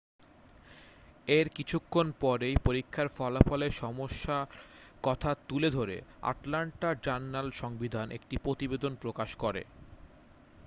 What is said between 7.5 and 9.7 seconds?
সংবিধান একটি প্রতিবেদন প্রকাশ করে